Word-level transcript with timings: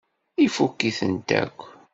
Ifukk-itent 0.45 1.29
akk. 1.41 1.59